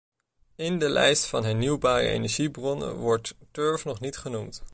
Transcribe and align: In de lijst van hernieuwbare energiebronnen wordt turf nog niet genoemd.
In 0.55 0.79
de 0.79 0.89
lijst 0.89 1.25
van 1.25 1.43
hernieuwbare 1.45 2.07
energiebronnen 2.07 2.95
wordt 2.95 3.35
turf 3.51 3.85
nog 3.85 3.99
niet 3.99 4.17
genoemd. 4.17 4.63